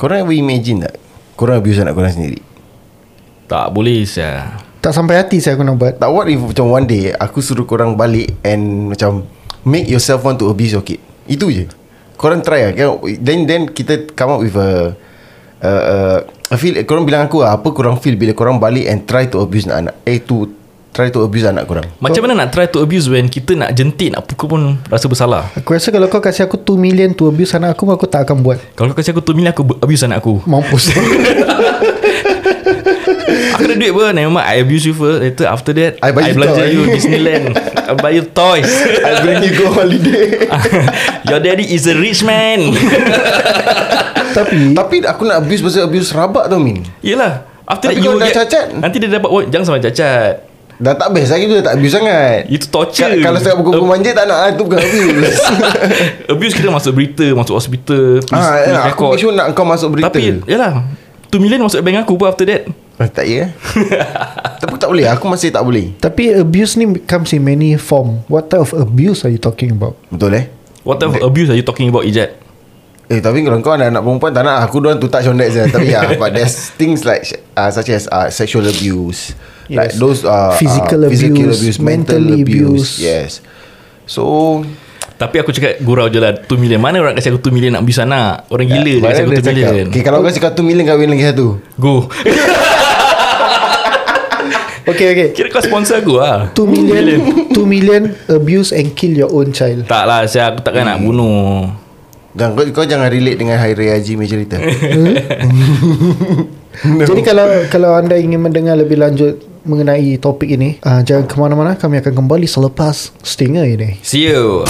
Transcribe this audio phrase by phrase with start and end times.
[0.00, 0.96] Korang ever imagine tak?
[1.36, 2.40] Korang abuse anak korang sendiri?
[3.44, 4.56] Tak boleh saya.
[4.80, 6.00] Tak sampai hati saya aku nak buat.
[6.00, 9.28] Tak what if macam one day Aku suruh korang balik And macam
[9.60, 11.04] Make yourself want to abuse your kid?
[11.28, 11.68] Itu je.
[12.16, 12.96] Korang try lah.
[13.20, 14.96] Then then kita come up with a
[15.60, 19.04] uh, uh, I feel Korang bilang aku lah Apa korang feel Bila korang balik And
[19.04, 20.48] try to abuse anak Eh to
[20.90, 21.86] Try to abuse anak korang.
[22.02, 25.46] Macam mana nak try to abuse when kita nak jentik, nak pukul pun rasa bersalah.
[25.54, 28.42] Aku rasa kalau kau kasih aku 2 million to abuse anak aku Aku tak akan
[28.42, 28.58] buat.
[28.74, 30.42] Kalau kau kasi aku 2 million, aku abuse anak aku.
[30.50, 30.90] Mampus.
[33.54, 34.10] Aku ada duit pun.
[34.10, 35.20] Mind I abuse you first.
[35.22, 36.72] Later after that I buy you belanja toy.
[36.72, 37.44] you Disneyland.
[37.76, 38.66] I buy you toys.
[39.06, 40.48] I bring you go holiday.
[41.30, 42.74] Your daddy is a rich man.
[44.32, 46.82] Tapi Tapi aku nak abuse Pasal abuse rabak tau Min.
[47.04, 47.46] Yelah.
[47.68, 48.66] After Tapi that you kau dah get cacat.
[48.80, 50.49] Nanti dia dapat oh, Jangan sampai cacat
[50.80, 52.48] Dah tak best lagi tu Dah tak abuse sangat.
[52.48, 53.12] Itu torture.
[53.12, 55.36] Ka- Kalau saya pukul-pukul manja Tak nak ah, Itu bukan abuse.
[56.32, 59.92] Abuse kita masuk berita Masuk hospital Police, ah, ya, Aku make sure nak kau masuk
[59.92, 60.08] berita.
[60.08, 60.88] Tapi Yalah
[61.30, 62.66] 2 million masuk bank aku pun after that.
[62.98, 63.54] Ah, Tak ya.
[64.60, 65.94] Tapi tak boleh Aku masih tak boleh.
[65.96, 68.24] Tapi abuse ni comes in many form.
[68.26, 69.94] What type of abuse are you talking about?
[70.10, 70.44] Betul eh?
[70.82, 72.34] What type of abuse are you talking about Ijat?
[73.06, 74.56] Eh tapi kalau kau anak, anak perempuan Tak nak.
[74.66, 75.62] Aku don't want to touch on that je.
[75.66, 77.22] Tapi ya But there's things like
[77.54, 79.36] uh, Such as uh, sexual abuse
[79.70, 80.02] Like Yes.
[80.02, 82.58] those uh, Physical uh, Physical abuse, abuse Mental mental abuse.
[82.66, 82.90] abuse.
[82.98, 83.30] Yes.
[84.04, 84.22] So
[85.14, 86.34] Tapi aku cakap Gurau je lah.
[86.34, 86.80] 2 million.
[86.80, 89.46] Mana orang kasi aku 2 million Nak abuse anak Orang gila dia kasi aku 2
[89.48, 89.86] million.
[89.88, 91.46] Okay, Kalau kau cakap 2 million Kahwin lagi satu.
[91.76, 91.94] Go.
[94.80, 95.28] Okay okay.
[95.30, 97.20] Kira kau sponsor aku lah 2 million.
[97.52, 99.86] 2 million abuse and kill your own child.
[99.86, 101.70] Tak lah saya Aku takkan nak bunuh.
[102.30, 104.56] Jangan, kau, kau jangan relate dengan Hari Raya Haji punya cerita.
[106.80, 111.72] Jadi kalau kalau anda ingin mendengar lebih lanjut mengenai topik ini uh, Jangan ke mana-mana
[111.76, 114.64] Kami akan kembali selepas stinger ini See you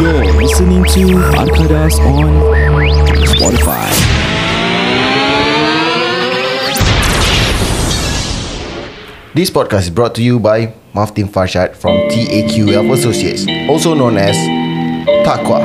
[0.00, 2.26] You're listening to Arkadas on
[3.28, 3.92] Spotify.
[9.32, 14.36] This podcast is brought to you by Maftin Farshad from TAQF Associates, also known as
[15.24, 15.64] Takwa.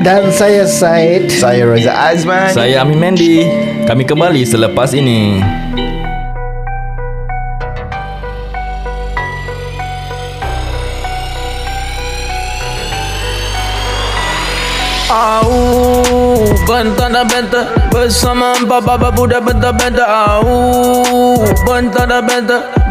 [0.00, 2.56] dan, saya Said Saya Reza Azman.
[2.56, 3.44] Saya Amin Mendy.
[3.84, 5.42] Kami kembali selepas ini.
[15.06, 15.65] Au
[16.76, 17.72] Bentang dan benta.
[17.88, 20.04] Bersama empat baba budak benta-benta.
[20.04, 21.40] Au.
[21.64, 22.75] Bentang dan benta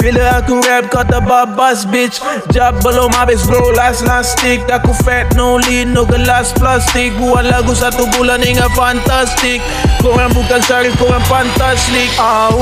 [0.00, 2.22] Bila aku rap kata babas bitch.
[2.50, 4.64] Jab belum habis bro last last stick.
[4.70, 7.14] Aku fat no lead no gelas plastik.
[7.20, 9.62] Buat lagu satu bulan hingga fantastik.
[10.04, 12.60] Korang bukan syarif korang fantastik Au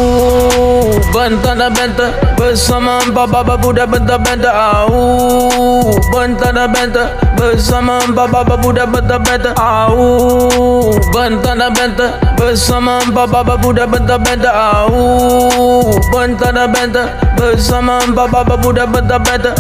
[1.11, 8.55] Bentang dan benta Bersama empat baba budak benta-benta Au Bentang dan benta Bersama empat baba
[8.55, 17.22] budak benta-benta Au Bentang dan benta Bersama empat baba budak benta-benta Au Bentang dan benta
[17.39, 19.53] Bersama empat baba budak benta-benta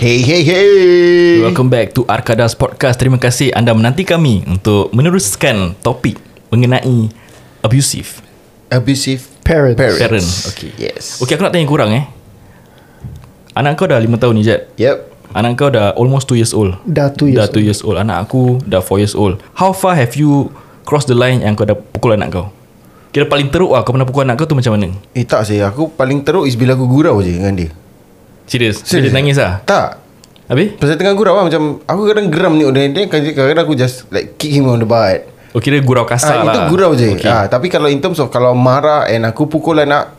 [0.00, 1.44] Hey hey hey.
[1.44, 2.96] Welcome back to Arkadas Podcast.
[2.96, 6.16] Terima kasih anda menanti kami untuk meneruskan topik
[6.48, 7.12] mengenai
[7.60, 8.24] abusive
[8.72, 9.76] Abusive Parents.
[9.76, 10.00] parents.
[10.00, 10.28] parent.
[10.56, 10.70] Okay.
[10.80, 11.20] Yes.
[11.20, 12.06] Okay, aku nak tanya kurang eh.
[13.52, 14.70] Anak kau dah 5 tahun ni, Jad.
[14.78, 15.09] Yep.
[15.30, 16.74] Anak kau dah almost 2 years old.
[16.82, 17.96] Dah 2 years Dah 2 years old.
[17.98, 19.38] Anak aku dah 4 years old.
[19.54, 20.50] How far have you
[20.82, 22.50] crossed the line yang kau dah pukul anak kau?
[23.10, 24.94] Kira paling teruk lah kau pernah pukul anak kau tu macam mana?
[25.18, 27.70] Eh tak saya Aku paling teruk is bila aku gurau je dengan dia
[28.46, 28.86] Serius?
[28.86, 29.10] Serius?
[29.10, 29.58] Dia nangis lah?
[29.66, 29.98] Tak
[30.46, 30.78] Habis?
[30.78, 34.38] Pasal tengah gurau lah Macam Aku kadang geram ni Dia dia kadang-kadang aku just Like
[34.38, 37.26] kick him on the butt Oh kira gurau kasar ah, lah Itu gurau je okay.
[37.26, 40.14] ah, Tapi kalau in terms of Kalau marah And aku pukul anak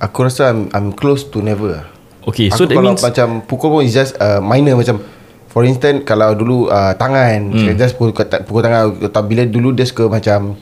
[0.00, 1.84] Aku rasa I'm, I'm close to never
[2.30, 5.02] Okay Aku so that kalau means macam Pukul pun is just uh, Minor macam
[5.50, 7.74] For instance Kalau dulu uh, Tangan hmm.
[7.74, 8.14] Just pukul,
[8.46, 10.54] pukul tangan Atau bila dulu dia suka macam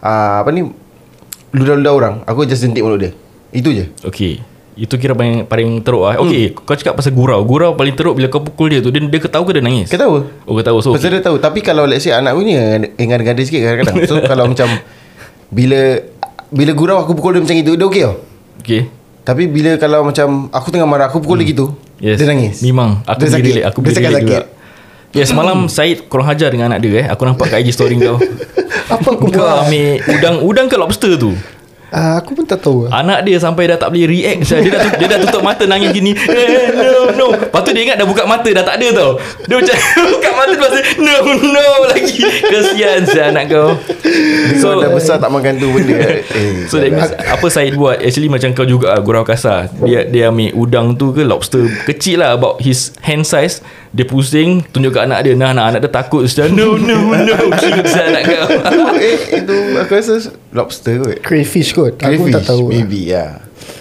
[0.00, 0.64] uh, Apa ni
[1.54, 3.12] Ludah-ludah orang Aku just jentik mulut dia.
[3.54, 3.86] Itu je.
[4.02, 4.42] Okay
[4.74, 6.18] Itu kira paling, paling teruk lah.
[6.18, 7.38] Okay kau cakap pasal gurau.
[7.46, 8.90] Gurau paling teruk Bila kau pukul dia tu.
[8.90, 9.86] Dia, dia ketawa ke dia nangis?
[9.92, 10.14] Tahu
[10.50, 11.20] Oh tahu So Pasal okay.
[11.20, 11.36] dia tahu.
[11.38, 12.58] Tapi kalau let's say Anak aku ni
[12.98, 13.96] Engan-engan sikit kadang-kadang.
[14.10, 14.66] So kalau macam
[15.52, 16.02] Bila
[16.50, 18.16] Bila gurau aku pukul dia macam itu Dia okey tau.
[18.64, 22.18] Okay Tapi bila kalau macam Aku tengah marah Aku pukul dia gitu Yes.
[22.18, 22.60] Dia nangis.
[22.60, 23.00] Memang.
[23.02, 23.46] Aku Dia boleh sakit.
[23.48, 24.44] relate Aku Dia boleh cakap relate sakit.
[24.44, 24.62] juga.
[25.14, 27.06] Ya semalam Syed kurang hajar dengan anak dia eh.
[27.06, 28.18] Aku nampak kat IG story kau.
[28.94, 29.64] Apa aku Kau buat?
[29.64, 31.32] ambil Udang Udang ke lobster tu
[31.94, 32.86] uh, Aku pun tak tahu.
[32.86, 34.42] Anak dia sampai dah tak boleh react.
[34.44, 36.12] Dia dah, tu- dia dah tutup mata nangis gini.
[36.12, 37.26] Eh, No no.
[37.32, 39.10] Lepas tu dia ingat dah buka mata Dah tak ada tau.
[39.40, 39.76] Dia macam
[40.12, 41.14] buka mata Lepas tu No
[41.46, 42.18] no lagi.
[42.42, 43.78] Kesian Syah anak kau.
[44.56, 45.94] So dah besar tak makan tu benda.
[46.26, 47.98] Eh, So that means Apa Syed buat?
[47.98, 49.70] Actually macam kau juga lah, Gurau kasar.
[49.78, 53.62] Dia dia ambil udang tu ke Lobster Kecil lah About his hand size
[53.94, 55.32] Dia pusing Tunjuk kat anak dia.
[55.32, 56.50] Nah, nah anak dia takut Syah.
[56.50, 57.34] No no no.
[57.54, 58.46] Cute Syah anak kau.
[58.98, 60.18] Eh, Itu aku rasa
[60.50, 61.22] Lobster kot.
[61.22, 61.94] Crayfish kot.
[61.96, 62.72] Aku Crayfish tak tahu lah.
[62.74, 63.38] Maybe ya.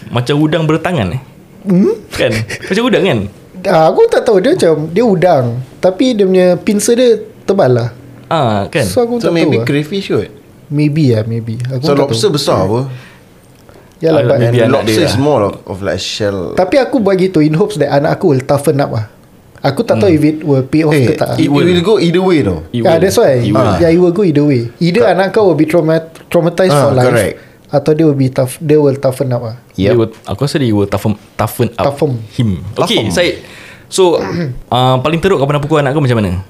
[0.07, 1.21] Macam udang bertangan eh?
[1.65, 1.97] Hmm?
[2.11, 2.29] Kan?
[2.63, 3.19] Macam udang kan?
[3.65, 4.37] Ah, Aku tak tahu.
[4.37, 5.45] Dia macam Dia udang.
[5.79, 7.09] Tapi dia punya Pincer dia
[7.43, 7.89] Tebal lah.
[8.29, 8.85] Ah kan?
[8.85, 9.65] So aku So tak maybe tahu lah.
[9.65, 10.29] crayfish kot?
[10.69, 11.57] Maybe lah Maybe.
[11.67, 12.37] Aku So tak lobster tahu.
[12.37, 12.81] besar apa?
[13.97, 15.21] Yalah Ah, but maybe And anak lobster is lah.
[15.21, 16.53] more of, of like shell.
[16.53, 19.05] Tapi aku buat gitu In hopes that anak aku Will toughen up lah
[19.63, 21.95] Aku tak tahu if it will pay off Eh, ke tak it, it will go
[21.95, 22.99] either way tau It Yeah, will.
[22.99, 23.39] that's why.
[23.39, 23.79] It will.
[23.79, 24.67] Yeah, it will go either way.
[24.77, 27.35] Either anak kau will be trauma- traumatized Ah, for life, correct.
[27.71, 28.59] atau dia will be tough.
[28.59, 29.39] They will toughen up.
[29.41, 29.55] Ah.
[29.71, 32.19] Dia will, aku rasa dia will toughen, toughen up Toughen.
[32.29, 32.59] him.
[32.75, 33.07] Okay.
[33.07, 33.39] Syed.
[33.87, 34.19] So,
[34.67, 36.43] uh, paling teruk kau pernah pukul anak kau macam mana?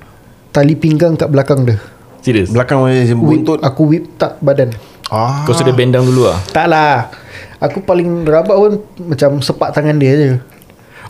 [0.50, 1.78] Tali pinggang kat belakang dia.
[2.20, 2.50] Serius?
[2.50, 4.74] Belakang macam buntut aku whip tak badan.
[5.08, 5.46] ah.
[5.46, 6.42] Kau sudah bend down dulu lah.
[6.50, 7.14] Tak lah.
[7.60, 8.72] Aku paling rabak pun
[9.06, 10.30] macam sepak tangan dia je.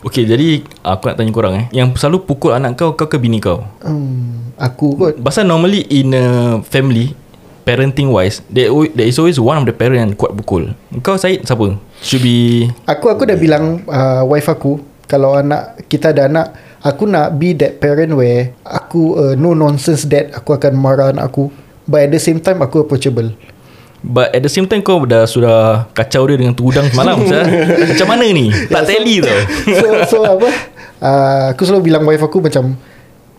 [0.04, 1.66] Okay, jadi aku nak tanya korang eh.
[1.72, 3.64] Yang selalu pukul anak kau, kau ke bini kau?
[3.80, 5.14] Hmm, aku kot.
[5.24, 7.16] Pasal normally in a family,
[7.64, 10.76] parenting wise, there, there is always one of the parent yang kuat pukul.
[11.00, 11.80] Kau Syed siapa?
[12.04, 12.68] Should be...
[12.84, 14.76] Aku aku dah bilang uh, wife aku
[15.08, 16.46] kalau anak kita ada anak
[16.84, 21.32] aku nak be that parent where aku uh, no nonsense dad aku akan marah anak
[21.32, 21.48] aku
[21.88, 23.32] but at the same time aku approachable
[24.04, 27.24] But at the same time kau dah sudah kacau dia dengan tudang semalam.
[27.90, 28.52] Macam mana ni?
[28.68, 29.40] Tak tally tau.
[29.80, 30.48] so so apa
[31.00, 32.76] uh, aku selalu bilang wife aku macam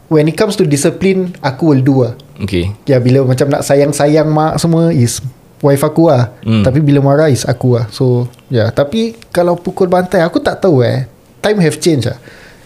[0.09, 2.75] when it comes to discipline aku will do lah Okay.
[2.83, 5.23] ya bila macam nak sayang-sayang mak semua is
[5.63, 6.67] wife aku lah Hmm.
[6.67, 8.67] tapi bila marah is aku lah so ya yeah.
[8.69, 11.07] tapi kalau pukul bantai aku tak tahu eh
[11.39, 12.19] time have changed lah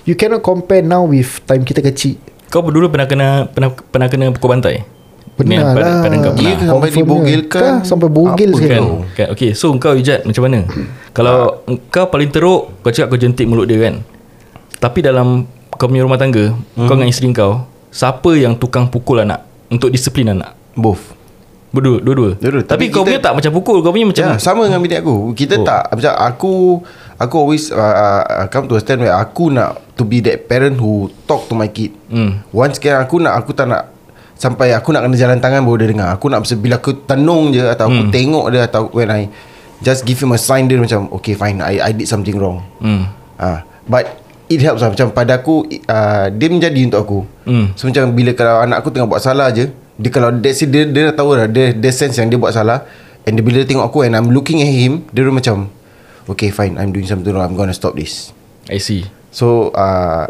[0.09, 2.17] you cannot compare now with time kita kecil
[2.49, 4.81] Kau dulu pernah kena pernah pernah kena pukul bantai?
[5.39, 6.56] Pernah pada, lah pada kau pernah.
[6.59, 6.65] Ke?
[6.68, 7.63] Sampai dibogilkan.
[7.63, 8.83] Kah, Sampai bogil Apa sekali Kan,
[9.15, 10.59] kan Okay so kau Ijat macam mana
[11.15, 14.03] Kalau kau paling teruk Kau cakap kau jentik mulut dia kan
[14.83, 16.88] Tapi dalam Kau punya rumah tangga hmm.
[16.91, 21.15] Kau dengan isteri kau Siapa yang tukang pukul anak Untuk disiplin anak Both
[21.71, 22.62] Berdua Dua-dua Dua-dua.
[22.68, 25.31] Tapi, Tapi kau punya tak macam pukul Kau punya macam Ya, sama dengan bini aku.
[25.33, 25.63] Kita Oh.
[25.63, 26.53] tak macam aku
[27.19, 30.80] aku always uh, uh, come to a stand where aku nak to be that parent
[30.80, 31.92] who talk to my kid.
[32.07, 32.42] Hmm.
[32.56, 33.92] Once kan aku nak aku tak nak
[34.39, 36.09] sampai aku nak kena jalan tangan baru dia dengar.
[36.16, 38.11] Aku nak bila aku tenung je atau aku Hmm.
[38.16, 39.28] tengok dia atau when I
[39.83, 42.63] just give him a sign dia macam okay fine I I did something wrong.
[42.80, 43.04] hmm.
[43.40, 44.07] Ah, but
[44.52, 47.19] it helps lah macam pada aku uh, dia menjadi untuk aku.
[47.47, 47.75] Hmm.
[47.75, 51.02] So macam bila kalau anak aku tengah buat salah je, dia kalau dia dia, dia
[51.11, 52.87] dah tahu dah dia dia sense yang dia buat salah
[53.28, 55.68] and dia, bila dia tengok aku and I'm looking at him, dia dah macam
[56.28, 57.47] okay fine I'm doing something wrong.
[57.52, 58.31] I'm gonna stop this.
[58.71, 60.25] I see So uh,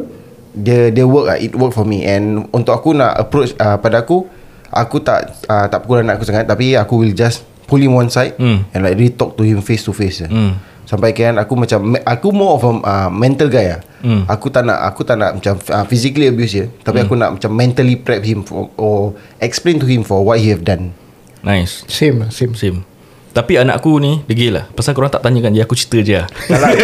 [0.53, 4.01] dia dia work lah it work for me and untuk aku nak approach uh, pada
[4.01, 4.25] aku
[4.69, 8.09] aku tak uh, tak pukul anak aku sangat tapi aku will just pull him one
[8.09, 8.65] side Hmm.
[8.73, 10.25] and like really talk to him face to face.
[10.25, 10.57] Hmm.
[10.89, 13.81] Sampai kan aku macam aku more of a uh, mental guy lah.
[14.01, 14.25] Hmm.
[14.25, 17.53] Aku tak nak aku tak nak macam uh, physically abuse dia tapi aku nak macam
[17.53, 20.97] mentally prep him for, or explain to him for what he have done.
[21.45, 22.88] Nice same lah same Same
[23.29, 24.65] Tapi anak aku ni Degil lah.
[24.73, 26.27] Pasal korang tak tanyakan dia Aku cerita je lah.
[26.49, 26.73] Salah.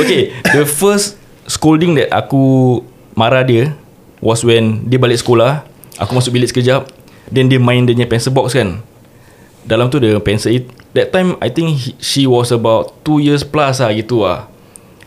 [0.00, 1.18] Okay The first
[1.50, 2.78] Scolding that aku
[3.18, 3.74] Marah dia
[4.22, 5.66] Was when Dia balik sekolah
[5.98, 6.86] Aku masuk bilik sekejap
[7.30, 8.82] Then dia main dia punya pencil box kan.
[9.62, 10.66] Dalam tu ada pencil it.
[10.98, 14.50] That time I think he, She was about 2 years plus lah gitu lah.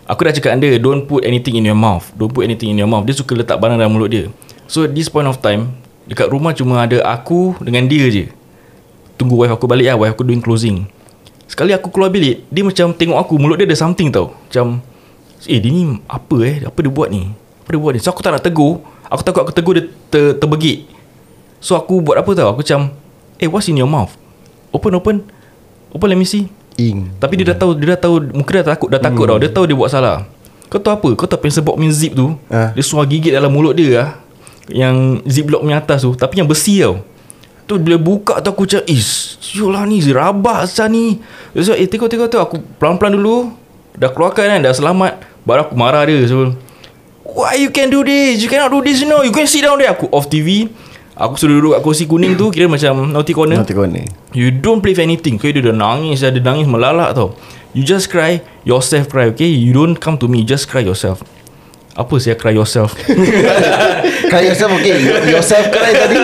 [0.07, 2.07] Aku dah cakap dia Don't put anything in your mouth.
[2.15, 3.03] Don't put anything in your mouth.
[3.03, 4.25] Dia suka letak barang dalam mulut dia.
[4.71, 8.25] So at this point of time Dekat rumah cuma ada aku Dengan dia je.
[9.15, 10.87] Tunggu wife aku balik lah Wife aku doing closing.
[11.47, 14.35] Sekali aku keluar bilik Dia macam tengok aku Mulut dia ada something tau.
[14.35, 14.83] Macam
[15.47, 16.55] Eh dia ni apa eh?
[16.67, 17.31] Apa dia buat ni?
[17.63, 17.99] Apa dia buat ni?
[17.99, 18.79] So aku tak nak tegur.
[19.11, 20.87] Aku takut aku tegur dia ter, terbegik
[21.63, 22.51] So aku buat apa tau?
[22.55, 22.91] Aku macam
[23.39, 24.11] Eh what's in your mouth?
[24.75, 25.23] Open open.
[25.95, 26.51] Open let me see.
[26.75, 27.15] Ing.
[27.21, 29.37] Tapi dia dah tahu Dia dah tahu Muka dia dah takut Dah takut tau.
[29.39, 30.27] Dia tahu dia buat salah.
[30.67, 31.09] Kau tahu apa?
[31.13, 32.33] Kau tahu pencil box zip tu?
[32.49, 32.73] Ah.
[32.73, 34.22] Dia suar gigit dalam mulut dia lah
[34.71, 37.03] Yang ziplock punya atas tu Tapi yang besi tau.
[37.63, 41.19] Tu bila buka tu aku macam Is Yolah ni Rabak asal ni.
[41.55, 43.51] So eh tengok tengok tu Aku pelan-pelan dulu
[43.95, 46.55] Dah keluarkan kan Dah selamat Baru aku marah dia So
[47.23, 48.43] Why you can do this?
[48.43, 49.23] You cannot do this you know.
[49.23, 49.89] You can sit down there.
[49.89, 50.69] Aku off TV
[51.13, 53.63] Aku suruh duduk kat kursi kuning tu Kira macam naughty corner.
[53.63, 54.05] Kau ni.
[54.35, 55.39] You don't play anything.
[55.39, 57.33] Kau dia dah nangis Dia nangis melalak tau.
[57.73, 59.49] You just cry Yourself cry okay?
[59.49, 61.25] You don't come to me Just cry yourself
[61.93, 62.97] Apa saya cry yourself
[64.31, 64.97] Cry yourself okay.
[65.29, 66.17] Yourself cry tadi.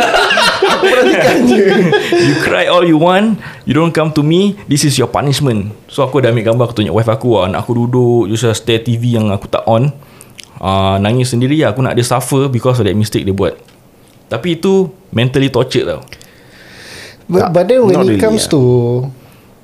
[0.65, 1.61] Aku perhatikan je.
[2.09, 3.37] You cry all you want
[3.69, 6.81] You don't come to me This is your punishment So aku dah ambil gambar Aku
[6.81, 9.93] tunjuk wife aku lah Anak aku duduk Just stare TV yang aku tak on
[10.57, 13.53] uh, Nangis sendiri lah Aku nak dia suffer Because of that mistake dia buat
[14.25, 16.01] Tapi itu Mentally tortured tau
[17.29, 18.57] But, but then when it really, comes yeah.
[18.57, 18.61] to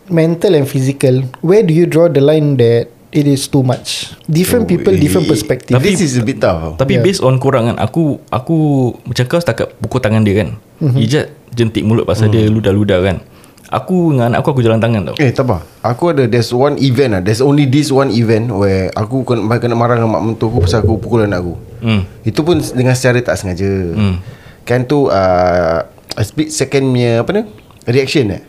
[0.05, 4.11] mental and physical, where do you draw the line that it is too much?
[4.27, 5.71] Different Oh, people, eh, different perspective.
[5.71, 6.75] Tapi- This is a bit tough.
[6.75, 7.03] Tapi Yeah.
[7.03, 8.57] based on korang kan Aku Aku
[9.01, 10.99] Macam kau setakat Pukul tangan dia kan mm-hmm.
[10.99, 13.17] Ijat jentik mulut Pasal dia ludah-ludah kan
[13.65, 16.75] Aku dengan anak aku Aku jalan tangan tau Eh tak apa Aku ada There's one
[16.77, 20.47] event lah There's only this one event Where aku kena, kena marah dengan mak mentua
[20.47, 22.01] aku Pasal aku pukul anak aku hmm.
[22.21, 24.19] Itu pun dengan secara tak sengaja Hmm.
[24.61, 25.79] Kan tu uh,
[26.13, 27.41] A split second punya Apa ni
[27.85, 28.43] Reaction eh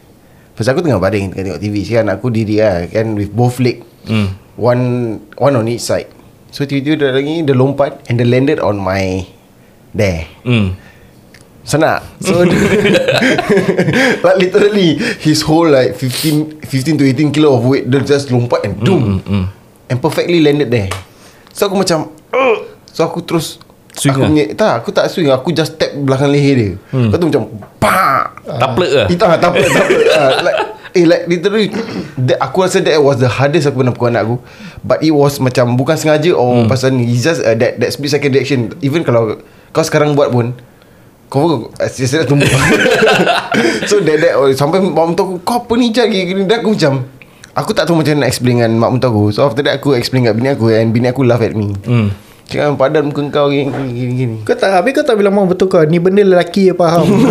[0.52, 3.56] Pasal aku tengah baring Tengah tengok TV Sekarang anak aku diri lah Kan with both
[3.56, 4.38] leg Hmm.
[4.56, 4.84] One
[5.36, 6.08] One on each side
[6.48, 9.25] So tiba-tiba dia lagi Dia lompat And dia landed on my
[9.92, 10.76] There Hmm.
[11.66, 12.46] Senak So
[14.25, 18.64] Like literally His whole like 15 15 to 18 kilo of weight Dia just lompat
[18.64, 19.44] and doom mm, mm.
[19.92, 20.88] And perfectly landed there
[21.52, 22.58] So aku macam "Ugh."
[22.96, 23.60] So aku terus
[23.92, 24.28] Swing aku lah?
[24.28, 27.12] punya, Tak aku tak swing Aku just tap belakang leher dia hmm.
[27.12, 27.42] Kau tu macam
[27.76, 28.25] Pak
[28.56, 30.58] Taplek lah Itu ah, tak apa Tak apa Ah, Like
[30.96, 31.68] Eh like literally
[32.16, 34.36] that, Aku rasa that was the hardest Aku pernah pukul anak aku.
[34.80, 36.68] But it was macam Bukan sengaja Or hmm.
[36.72, 37.12] pasal ni.
[37.12, 38.72] It's just uh, that, that split second reaction.
[38.80, 39.36] Even kalau
[39.76, 40.56] Kau sekarang buat pun
[41.26, 42.48] kau pun Saya nak tumbuk.
[43.90, 46.72] So that, that oh, Sampai mak mentua aku Kau apa ni Jad gini Dan aku
[46.72, 47.04] macam
[47.56, 49.32] Aku tak tahu macam nak explain dengan mak mentua aku.
[49.32, 51.72] So after that aku explain kat bini aku And bini aku laugh at me.
[51.88, 52.12] Hmm.
[52.46, 54.36] Cakap padan muka kau gini gini gini.
[54.46, 57.02] Kau tak Habis kau tak bilang mau betul kau Ni benda lelaki ya faham.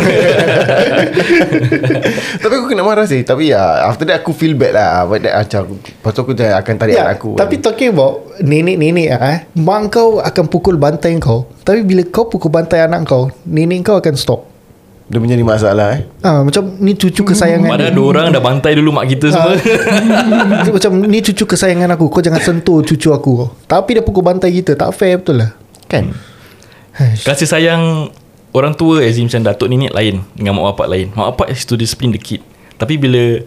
[2.44, 5.08] Tapi aku kena marah sih Tapi ya After that aku feel bad lah.
[5.08, 7.40] But that macam Lepas tu aku dah akan tarik Ya, anak aku.
[7.40, 12.28] Tapi talking about Nenek-nenek ah, eh, Mak kau akan pukul bantai kau Tapi bila kau
[12.28, 14.55] pukul bantai anak kau Nenek kau akan stop
[15.06, 16.10] Dia menjadi masalah eh?
[16.26, 17.98] Ah, Macam ni cucu kesayangan Padahal dia.
[17.98, 19.54] dua orang dah bantai dulu mak kita semua.
[20.76, 23.46] Macam ni cucu kesayangan aku Kau jangan sentuh cucu aku.
[23.70, 25.54] Tapi dia pukul bantai kita Tak fair betul lah.
[25.86, 26.10] Kan?
[27.22, 28.10] Kasih sayang
[28.50, 31.08] Orang tua as in macam datuk nenek lain Dengan mak bapak lain.
[31.14, 32.42] Mak bapak is to discipline the kid.
[32.82, 33.46] Tapi bila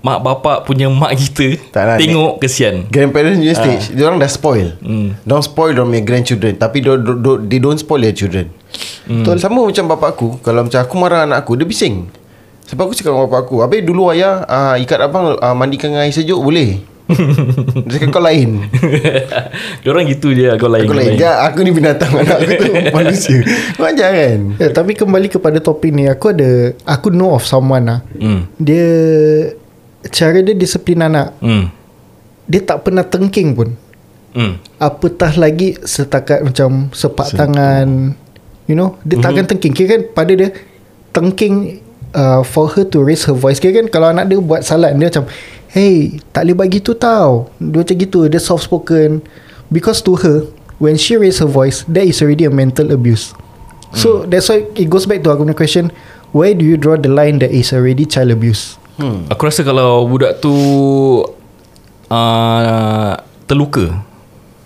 [0.00, 2.88] Mak bapak punya mak kita Tak lah, Tengok kesian.
[2.88, 4.72] Grandparents punya stage Dia orang dah spoil.
[4.80, 5.12] Hmm.
[5.28, 6.56] Don't spoil punya grandchildren.
[6.56, 8.48] Tapi do, do, do, They don't spoil their children
[9.06, 9.22] Hmm.
[9.22, 12.10] Betul Sama macam bapak aku Kalau macam aku marah anak aku Dia bising.
[12.66, 16.02] Sebab aku cakap dengan bapak aku Habis dulu ayah uh, Ikat abang uh, Mandikan dengan
[16.04, 16.82] air sejuk boleh?
[17.86, 18.66] Dia cakap kau lain.
[19.86, 21.14] Diorang gitu je Kau lain Aku lain.
[21.14, 23.38] Ya aku ni binatang Anak aku tu manusia.
[23.78, 24.40] Kau ajar kan?
[24.58, 28.50] Ya, Tapi kembali kepada topik ni Aku ada Aku know of someone lah hmm.
[28.58, 28.86] Dia
[30.06, 31.34] Cara dia disiplin anak.
[31.38, 31.70] Hmm.
[32.46, 33.74] Dia tak pernah tengking pun.
[34.34, 34.58] Hmm.
[34.78, 38.14] Apatah lagi Setakat macam Sepak tangan
[38.66, 38.98] You know?
[39.06, 39.72] Dia tak akan tengking.
[39.72, 40.50] Kira kan pada dia
[41.14, 41.80] Tengking
[42.12, 43.62] uh, For her to raise her voice.
[43.62, 45.24] Kira kan Kalau anak dia buat salah Dia macam
[45.70, 47.48] Hey Tak boleh buat gitu tau.
[47.62, 49.22] Dia macam gitu Dia soft spoken.
[49.70, 50.50] Because to her
[50.82, 53.32] When she raise her voice That is already a mental abuse.
[53.94, 55.94] So that's why It goes back to aku punya question
[56.34, 58.76] Where do you draw the line That is already child abuse?
[58.98, 59.30] Hmm.
[59.30, 60.52] Aku rasa kalau budak tu
[62.10, 63.12] uh,
[63.46, 64.02] Terluka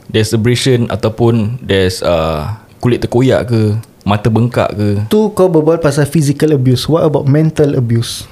[0.09, 4.89] There's abrasion Ataupun There's uh, Kulit terkoyak ke Mata bengkak ke?
[5.13, 6.89] Tu kau berbual pasal physical abuse.
[6.89, 8.25] What about mental abuse?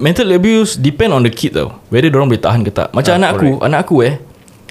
[0.00, 1.76] Mental abuse Depend on the kid tau.
[1.92, 2.96] Whether orang boleh tahan ke tak.
[2.96, 4.14] Macam Ah, anak aku Anak aku eh.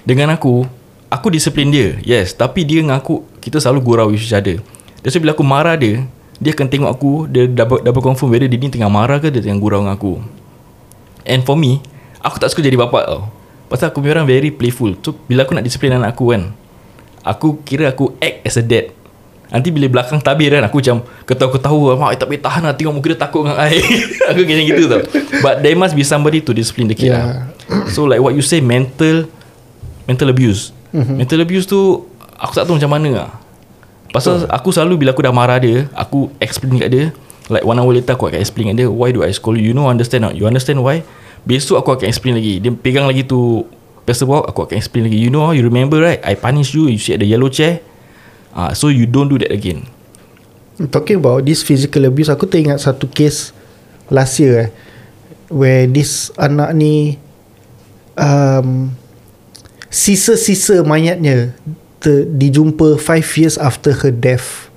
[0.01, 0.65] Dengan aku
[1.13, 1.93] Aku disiplin dia.
[2.01, 4.57] Yes Tapi dia dengan aku Kita selalu gurau with each other.
[5.05, 6.09] That's why bila aku marah dia
[6.41, 9.45] Dia akan tengok aku Dia double, double confirm Whether dia ni tengah marah ke Dia
[9.45, 10.17] tengah gurau dengan aku.
[11.21, 11.85] And for me
[12.25, 13.29] Aku tak suka jadi bapak tau.
[13.69, 14.97] Pasal aku punya orang very playful.
[15.05, 16.49] So bila aku nak disiplin anak aku kan
[17.21, 18.89] Aku kira aku act as a dad
[19.49, 23.07] Nanti bila belakang tabir kan Aku macam Ketawa-ketawa Mak tak boleh tahan lah Tengok muka
[23.13, 23.77] dia takut dengan I.
[24.33, 25.01] Aku kena gitu tau.
[25.45, 27.53] But there must be somebody To discipline the kid Yeah.
[27.69, 29.29] lah So like what you say Mental
[30.05, 30.69] Mental abuse.
[30.93, 31.15] Mm-hmm.
[31.17, 32.05] Mental abuse tu
[32.37, 33.29] Aku tak tahu macam mana lah.
[34.09, 37.05] Pasal aku selalu Bila aku dah marah dia Aku explain kat dia
[37.45, 39.75] Like one hour later Aku akan explain kat dia Why do I scold you You
[39.77, 40.33] know understand not?
[40.33, 41.05] You understand why?
[41.45, 42.57] Besok aku akan explain lagi.
[42.57, 43.69] Dia pegang lagi tu
[44.09, 45.21] box Aku akan explain lagi.
[45.21, 46.17] You know You remember right?
[46.25, 46.89] I punish you.
[46.89, 47.85] You sit at the yellow chair
[48.55, 49.85] uh, So you don't do that again?
[50.89, 52.27] Talking about this physical abuse.
[52.27, 53.51] Aku teringat satu case
[54.07, 54.69] Last year eh,
[55.47, 57.15] Where this anak ni
[58.15, 58.91] um,
[59.87, 61.55] Sisa-sisa mayatnya
[61.99, 64.67] ter, Dijumpa 5 years after her death.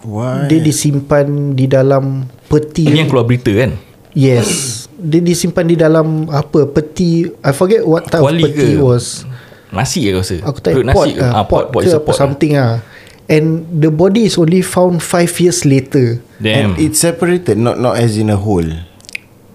[0.00, 0.48] Why?
[0.48, 2.86] Dia disimpan di dalam peti.
[2.86, 3.76] Ini yang keluar berita kan?
[4.14, 4.48] Yes.
[4.96, 6.64] Dia disimpan di dalam Apa?
[6.64, 7.28] Peti.
[7.28, 8.80] I forget what type Kuali of peti ke?
[8.80, 9.28] was.
[9.68, 10.34] Nasi ke kau rasa?
[10.40, 10.94] Aku tak ingat.
[10.94, 11.20] Pot, ke?
[11.20, 12.20] uh, Ah, pot, pot, is ke a apa pot lah.
[12.24, 12.80] something ah.
[13.26, 17.98] And the body is only found 5 years later Damn And it's separated Not not
[17.98, 18.66] as in a whole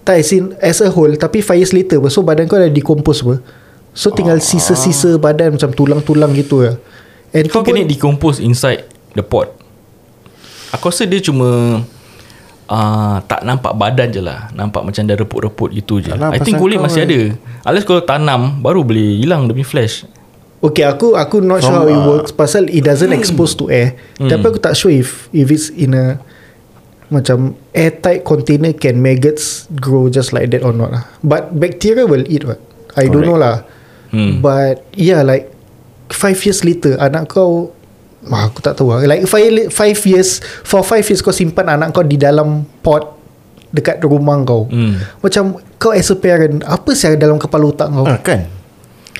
[0.04, 2.68] Tak as in As a whole Tapi 5 years later apa, So badan kau dah
[2.68, 3.40] decompose apa
[3.96, 4.44] So tinggal Ah.
[4.44, 6.76] sisa-sisa badan Macam tulang-tulang gitu lah
[7.32, 8.84] And How can pun, it decompose inside
[9.16, 9.56] the pot?
[10.68, 11.80] Aku rasa dia cuma
[12.68, 14.52] uh, tak nampak badan je lah.
[14.52, 16.12] Nampak macam dah reput-reput gitu je.
[16.12, 17.20] Alah, I think kulit masih kan- ada.
[17.68, 20.04] Unless kalau tanam, baru boleh hilang punya flash.
[20.62, 22.30] Okay aku Aku not sure From, how it uh, works.
[22.30, 23.98] Pasal it doesn't expose to air.
[24.14, 26.22] Tapi aku tak sure if If it's in a
[27.10, 31.04] Macam Airtight container Can maggots Grow just like that or not lah.
[31.26, 32.62] But bacteria will eat what?
[32.94, 33.28] I don't Correct.
[33.28, 33.56] know lah.
[34.14, 34.38] Hmm.
[34.38, 35.50] But Yeah like
[36.14, 37.74] Five years later Anak kau
[38.22, 39.02] Wah, aku tak tahu lah.
[39.02, 43.18] Like five, five years For five years kau simpan anak kau Di dalam pot
[43.74, 44.70] Dekat rumah kau.
[44.70, 45.02] Hmm.
[45.18, 48.06] Macam Kau as a parent Apa sih dalam kepala otak kau?
[48.06, 48.61] Ah, kan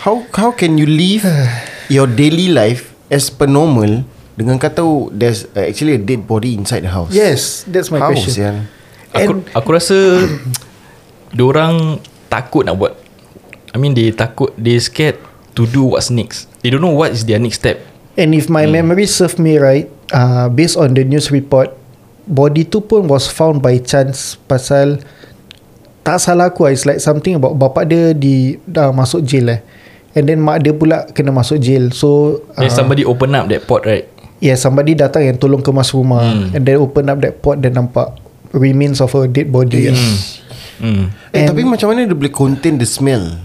[0.02, 1.23] How how can you live
[1.94, 4.02] Your daily life As per normal
[4.35, 7.14] Dengan kau tahu There's uh, actually a dead body Inside the house?
[7.14, 8.35] Yes That's my How question.
[8.35, 8.56] Sian?
[9.14, 9.97] Aku, And- aku rasa
[11.38, 12.99] orang takut nak buat
[13.71, 16.49] I mean they takut They scared To do what's next.
[16.64, 17.85] They don't know what is their next step.
[18.16, 21.76] And if my memory serve me right, uh, based on the news report,
[22.25, 25.00] body tu pun was found by chance pasal
[26.00, 29.60] tak salah aku lah, it's like something about bapak dia di dah masuk jail eh.
[30.12, 31.88] And then mak dia pula kena masuk jail.
[31.90, 34.04] So Then somebody open up that pot right
[34.38, 36.50] yeah, somebody datang yang tolong kemas rumah Hmm.
[36.50, 38.10] and then open up that pot dan nampak
[38.50, 39.88] remains of a dead body.
[39.88, 40.42] Yes.
[40.76, 41.08] hmm.
[41.30, 43.38] Eh And- tapi macam mana Dia boleh contain the smell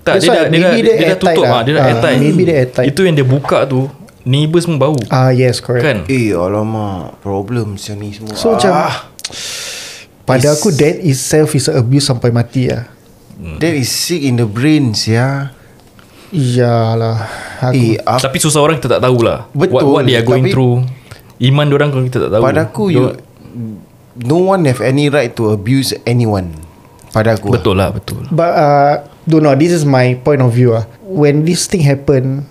[0.00, 1.50] Tak dia why dah, dia, dah, maybe dia, dia dia dah tutup lah.
[1.50, 1.60] lah.
[1.60, 2.86] Dia dah Ah, airtight maybe dia airtight.
[2.86, 3.90] Itu yang dia buka tu
[4.22, 5.82] Neighbours pun bau Ah yes, correct.
[5.82, 8.94] Kan Eh alamak Problem sian ni semua So macam ah,
[10.22, 12.86] pada Is- aku that itself is abuse sampai mati lah.
[13.58, 15.50] That is sick in the brain ya.
[16.30, 17.18] Iyalah.
[17.58, 20.46] Aku Eh ap- Tapi susah orang kita tak tahulah Betul, what, what they are going
[20.46, 20.84] tapi- through
[21.38, 23.14] Iman orang kalau kita tak tahu Pada aku you,
[24.18, 26.54] No one have any right To abuse anyone
[27.10, 28.94] Pada aku Betul lah betul But uh,
[29.28, 29.52] don't know.
[29.54, 30.72] This is my point of view.
[30.72, 32.48] Ah, when this thing happen,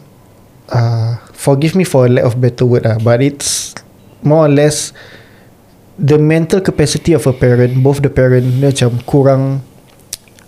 [0.70, 2.86] uh, forgive me for a lack of better word.
[2.86, 3.74] Ah, but it's
[4.22, 4.94] more or less
[5.98, 7.82] the mental capacity of a parent.
[7.82, 9.44] Both the parent dia macam kurang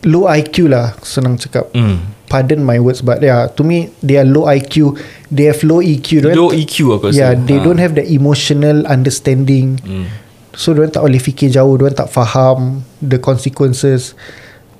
[0.05, 0.93] low IQ lah.
[1.01, 1.73] Senang cakap.
[1.73, 2.18] hmm.
[2.29, 4.93] Pardon my words, but yeah, to me they are low IQ.
[5.27, 6.29] They have low EQ.
[6.29, 7.65] Low tak- EQ aku rasa Yeah, they Ha.
[7.65, 9.81] don't have the emotional understanding.
[9.81, 10.05] hmm.
[10.51, 14.17] So diorang tak boleh fikir jauh Diorang tak faham The consequences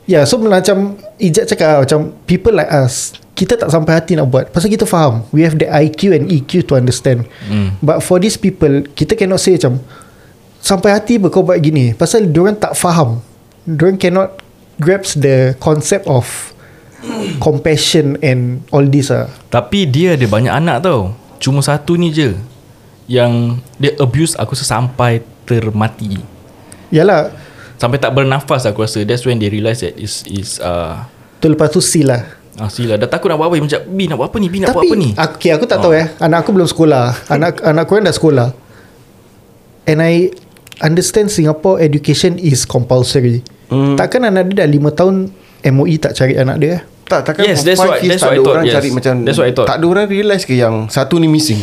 [0.04, 4.50] Yeah so macam Ijat cakap Macam people like us Kita tak sampai hati nak buat
[4.50, 7.78] Pasal kita faham We have the IQ and EQ to understand Hmm.
[7.80, 9.80] But for these people Kita cannot say macam
[10.60, 13.22] Sampai hati apa kau buat gini Pasal diorang tak faham
[13.64, 14.42] Diorang cannot
[14.76, 16.26] Grasp the concept of
[17.40, 19.32] Compassion and all this ah.
[19.48, 21.16] Tapi dia ada banyak anak tau.
[21.40, 22.36] Cuma satu ni je
[23.08, 26.20] Yang Dia abuse aku rasa sampai termati.
[26.92, 27.32] Yalah.
[27.80, 29.02] Sampai tak bernafas aku rasa.
[29.08, 31.08] That's when they realise that is is uh,
[31.40, 33.00] Tu lepas tu lah Ah, sila.
[33.00, 33.64] Dah takut nak buat apa.
[33.64, 34.48] Macam Bi nak buat apa ni?
[34.52, 35.10] Bi nak buat Tapi apa ni?
[35.16, 35.84] aku, okay, aku tak Oh.
[35.88, 36.12] tahu eh.
[36.20, 37.32] Anak aku belum sekolah.
[37.32, 38.48] Anak anak aku dah sekolah.
[39.88, 40.36] And I
[40.80, 43.44] Understand Singapore education is compulsory.
[43.68, 44.00] Hmm.
[44.00, 45.16] Takkan anak dia dah 5 tahun
[45.66, 46.70] MOE tak cari anak dia?
[46.72, 46.82] Eh?
[47.04, 48.76] Tak takkan Yes, that's five what- years that's tak what ada thought, orang yes.
[48.76, 49.68] cari macam That's what I thought.
[49.68, 51.58] Tak ada orang realise ke yang Satu ni missing?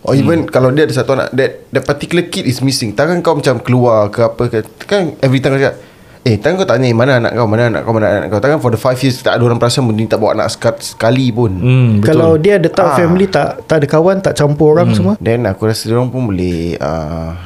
[0.00, 2.90] Or even kalau dia ada satu anak That that particular kid is missing.
[2.90, 4.64] Takkan kau macam keluar ke apa ke?
[4.82, 5.76] Kan every time kau cakap
[6.20, 7.44] Eh takkan kau tanya Mana anak kau?
[7.44, 7.92] Mana anak kau?
[7.92, 8.40] Mana anak kau?
[8.40, 10.80] Takkan for the five years Tak ada orang perasan Benda ni tak bawa anak sekat,
[10.80, 11.52] sekali pun.
[11.52, 12.08] Hmm, betul.
[12.08, 12.96] Kalau dia ada tak Ah.
[12.96, 15.14] family tak tak ada kawan tak campur orang semua?
[15.16, 17.36] Then aku rasa Diorang pun boleh uh,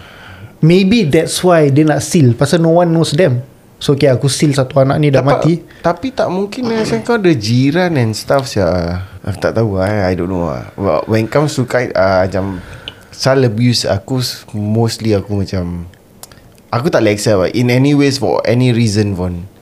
[0.59, 2.33] Maybe that's why dia nak seal.
[2.33, 3.42] Pasal no one knows them
[3.85, 7.20] So okay aku seal satu anak ni dah mati Tapi tak mungkin lah Macam kau
[7.20, 8.64] ada jiran and stuff sia.
[9.20, 12.25] Aku tak tahu lah I don't know lah But When it comes to kind uh,
[12.25, 12.64] Macam
[13.12, 14.25] Child abuse Aku
[14.57, 15.85] Mostly aku macam
[16.73, 19.53] Aku tak accept lah In any ways For any reason pun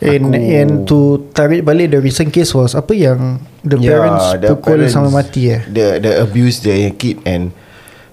[0.00, 0.98] And, Aku- and to
[1.36, 5.12] tarik balik the recent case was apa yang the parents Ya, the pukul parents, sampai
[5.12, 5.60] mati eh.
[5.72, 7.48] The the abuse their kid and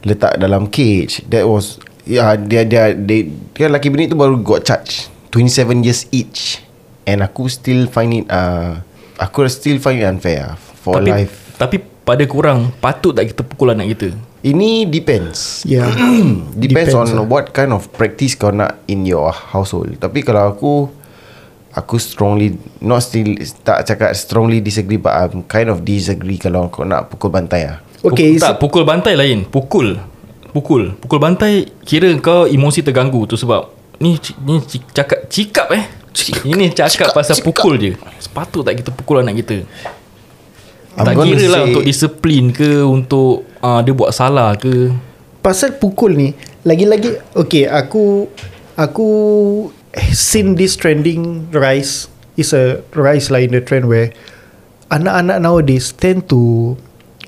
[0.08, 1.19] letak dalam cage.
[1.28, 6.05] That was yeah, dia dia they dia laki bini tu baru got charged 27 years
[6.13, 6.61] each.
[7.03, 8.79] And aku still find it uh,
[9.17, 11.57] aku still find it unfair for tapi, life.
[11.57, 15.63] Tapi pada korang Patut tak kita pukul anak kita Ini depends.
[15.63, 15.87] Yeah.
[16.59, 17.23] Depends, Depends on lah.
[17.23, 19.95] what kind of practice kau nak in your household.
[20.03, 20.91] Tapi kalau aku
[21.71, 26.83] aku strongly not still tak cakap strongly disagree but I'm kind of disagree kalau kau
[26.83, 27.79] nak pukul bantai lah.
[28.03, 29.95] Okay, Puk- Tak pukul bantai lain Pukul
[30.51, 33.72] Pukul Pukul bantai Kira kau emosi terganggu tu sebab
[34.03, 34.59] Ni ni
[34.91, 35.83] cakap Cikap eh?
[36.43, 37.47] Ini cakap, Cikap, pasal cikap.
[37.47, 37.91] pukul je.
[38.19, 39.63] Sepatut tak kita pukul anak kita?
[40.93, 44.91] I'm Tak kira lah untuk disiplin ke Untuk uh, dia buat salah ke?
[45.39, 46.29] Pasal pukul ni
[46.63, 48.31] lagi-lagi okay aku
[48.79, 49.09] aku
[50.11, 52.11] seen this trending rise.
[52.33, 54.09] Is a rise lah in the trend where
[54.89, 56.73] anak-anak nowadays tend to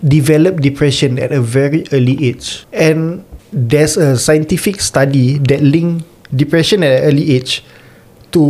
[0.02, 2.66] develop depression at a very early age.
[2.74, 3.22] And
[3.54, 6.02] there's a scientific study that link
[6.36, 7.64] depression at an early age
[8.30, 8.44] to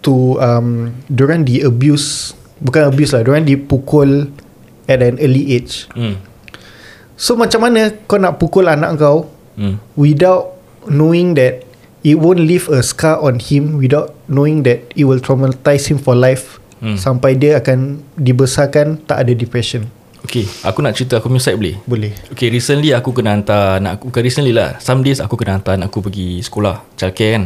[0.00, 4.30] to um during the abuse bukan abuse lah during dipukul
[4.86, 6.16] at an early age hmm.
[7.18, 9.26] So macam mana kau nak pukul anak kau
[9.58, 9.82] Hmm.
[9.98, 10.54] without
[10.86, 11.66] knowing that
[12.06, 16.14] it won't leave a scar on him without knowing that it will traumatize him for
[16.14, 16.94] life Hmm.
[16.94, 19.90] sampai dia akan dibesarkan tak ada depression.
[20.28, 21.80] Okay Aku nak cerita Aku punya side boleh?
[21.88, 22.12] Boleh.
[22.36, 24.76] Okay recently aku kena hantar anak aku Bukan recently lah.
[24.76, 27.44] Some days aku kena hantar anak aku pergi sekolah Childcare kan.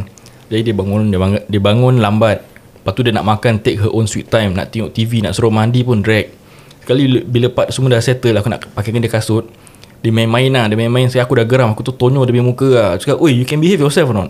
[0.51, 2.43] Jadi dia bangun Dia bangun, dia bangun lambat.
[2.43, 4.51] Lepas tu dia nak makan Take her own sweet time.
[4.51, 6.27] Nak tengok TV Nak suruh mandi pun drag.
[6.83, 9.47] Sekali bila part semua dah settle Aku nak pakaikan dia kasut.
[10.03, 11.07] Dia main-main lah Dia main-main.
[11.07, 11.71] Saya aku dah geram.
[11.71, 12.91] Aku tu tonyo dia punya muka lah.
[12.99, 14.29] Cakap Oi you can behave yourself or not?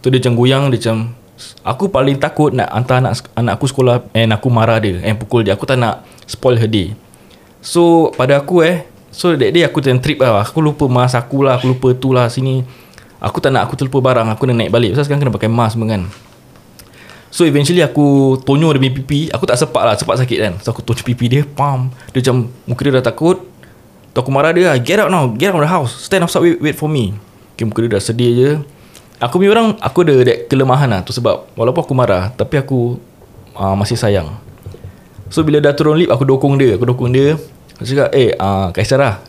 [0.00, 1.12] Tu dia macam goyang Dia macam
[1.60, 4.96] Aku paling takut nak hantar anak, anak aku sekolah And aku marah dia.
[5.04, 5.52] And pukul dia.
[5.52, 6.96] Aku tak nak spoil her day
[7.62, 10.40] So pada aku eh So that day aku macam trip lah.
[10.40, 12.64] Aku lupa mask aku lah Aku lupa tu lah sini.
[13.22, 14.96] Aku tak nak aku terlupa barang Aku nak naik balik.
[14.96, 16.02] Pasal sekarang kena pakai mask semua kan.
[17.32, 20.52] So eventually aku tonyo punya pipi Aku tak sepak lah Sepak sakit kan.
[20.64, 21.92] So aku tonyo pipi dia Pam.
[22.16, 23.44] Dia macam Muka dia dah takut.
[24.12, 25.92] Tu aku marah dia Get out now Get out of the house.
[26.08, 27.12] Stand outside wait, wait for me.
[27.54, 28.50] Okay, Muka dia dah sedih je.
[29.20, 32.96] Aku punya orang Aku ada that kelemahan lah Tu sebab Walaupun aku marah Tapi aku
[33.54, 34.32] uh, Masih sayang
[35.32, 36.76] So bila dah turun lift Aku dokong dia.
[36.76, 37.40] Aku dokong dia.
[37.80, 39.24] Aku cakap Eh uh, Kaisara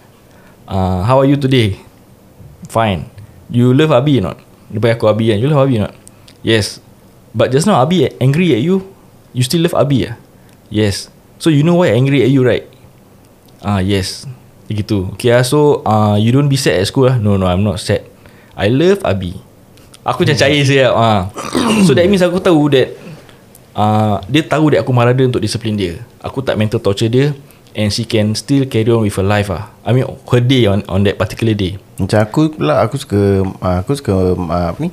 [0.68, 1.80] uh, How are you today?
[2.68, 3.08] Fine.
[3.48, 4.38] You love Abi or not?
[4.68, 5.40] Panggil aku Abi kan?
[5.40, 5.96] You love Abi or not?
[6.44, 6.84] Yes.
[7.32, 8.84] But just now Abi angry at you?
[9.32, 10.20] You still love Abi ah?
[10.68, 11.08] Yes.
[11.40, 12.68] So you know why I angry at you right?
[13.64, 14.28] Ah yes.
[14.68, 15.14] Dia Gitu.
[15.16, 17.16] Okay ah, so uh, You don't be sad at school ah?
[17.16, 18.04] No no I'm not sad.
[18.60, 19.40] I love Abi.
[20.04, 21.32] Aku macam cair saya ah.
[21.88, 23.03] So that means aku tahu that
[23.78, 26.02] uh, Dia tahu that aku marah dia untuk disiplin dia.
[26.22, 27.34] Aku tak mental torture dia
[27.74, 29.74] And she can still carry on with her life ah.
[29.82, 31.82] I mean her day on on that particular day.
[31.98, 34.90] Macam aku pula Aku suka uh, Aku suka uh, Apa ni?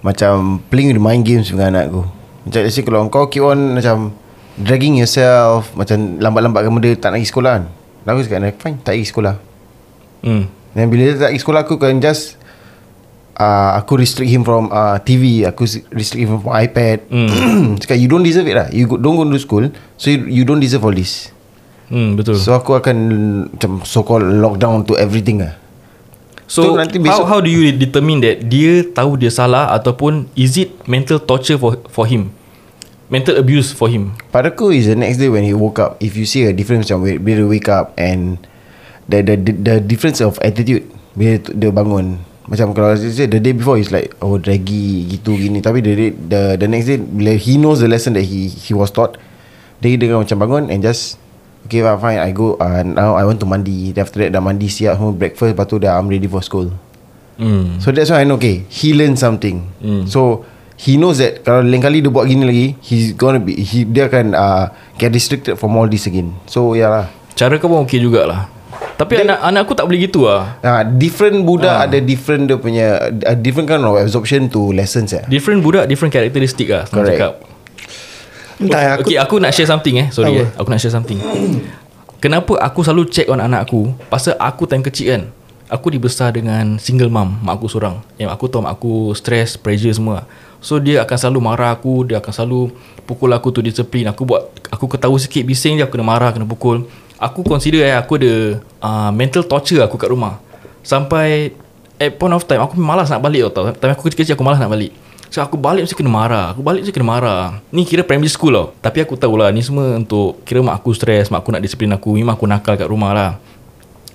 [0.00, 2.02] Macam Playing with mind games Dengan anak aku.
[2.48, 4.16] Macam let's say Kalau kau keep on Macam
[4.56, 7.64] Dragging yourself Macam lambat-lambatkan benda Tak nak pergi sekolah kan?
[8.00, 9.34] Dan aku cakap Fine tak pergi sekolah.
[10.24, 10.44] Hmm.
[10.72, 12.39] Dan bila dia tak pergi sekolah Aku kan just
[13.40, 17.74] uh, Aku restrict him from uh, TV Aku restrict him from iPad Hmm.
[17.80, 20.44] Cakap you don't deserve it lah You go, don't go to school So you, you
[20.44, 21.32] don't deserve all this
[21.90, 22.38] Hmm, betul.
[22.38, 22.96] So, aku akan
[23.50, 25.58] Macam so called Lockdown to everything lah
[26.50, 30.26] so so nanti how besok- how do you determine that dia tahu dia salah ataupun
[30.34, 32.34] is it mental torture for for him?
[33.06, 34.18] Mental abuse for him.
[34.34, 36.90] Pada aku is the next day when he woke up If you see a difference
[36.90, 38.38] macam Bila wake up And
[39.06, 43.52] The the the, the difference of attitude Bila dia bangun Macam kalau say The day
[43.52, 45.60] before is like Oh draggy Gitu gini.
[45.60, 48.72] Tapi the, day- the the next day Bila he knows the lesson That he he
[48.72, 49.20] was taught
[49.84, 51.20] Dia dia macam bangun And just
[51.68, 53.92] Okay fine, fine I go uh, Now I want to mandi.
[53.92, 55.52] Then after that dah mandi siap semua Breakfast.
[55.52, 56.72] Lepas tu dah I'm ready for school.
[57.36, 57.76] Hmm.
[57.80, 59.68] So that's why I know Okay He learned something.
[59.84, 60.08] Hmm.
[60.08, 60.48] So
[60.80, 64.08] He knows that Kalau lain kali dia buat gini lagi He's gonna be he, Dia
[64.08, 66.32] akan uh, Get restricted from all this again.
[66.48, 67.06] So ya lah.
[67.36, 68.52] Cara kau pun okey jugalah.
[69.00, 70.60] Tapi anak anak aku tak boleh gitu ah.
[70.60, 71.88] uh, Different budak Ah.
[71.88, 75.24] ada different Dia punya a Different kind of absorption To lessons ya.
[75.24, 76.84] Different budak different karakteristik ah.
[76.84, 77.16] Correct.
[77.16, 77.32] Cakap.
[78.60, 80.44] Entah aku Okay aku nak share something eh Sorry Apa?
[80.44, 81.16] eh Aku nak share something
[82.20, 85.22] Kenapa aku selalu check on anak aku Pasal aku time kecil kan
[85.72, 89.96] Aku dibesar dengan single mom Mak aku seorang Yang aku tahu mak aku stress Pressure
[89.96, 90.28] semua
[90.60, 92.68] So dia akan selalu marah aku Dia akan selalu
[93.08, 96.44] Pukul aku tu disiplin Aku buat Aku ketawa sikit bising dia Aku kena marah Kena
[96.44, 96.84] pukul
[97.20, 100.40] Aku consider eh Aku ada uh, Mental torture aku kat rumah.
[100.80, 101.52] Sampai
[102.00, 104.72] At point of time Aku malas nak balik tau Time aku kecil-kecil Aku malas nak
[104.72, 104.96] balik.
[105.30, 106.50] So aku balik mesti kena marah.
[106.50, 107.62] Aku balik mesti kena marah.
[107.70, 108.66] Ni kira primary school tau.
[108.82, 112.16] Tapi aku tahulah Ni semua untuk Kira mak aku stres Mak aku nak disiplin aku.
[112.18, 113.30] Memang aku nakal kat rumah lah.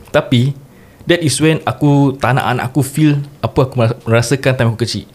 [0.09, 0.57] Tapi
[1.05, 5.05] That is when aku Tak nak anak aku feel Apa aku merasakan time aku kecil.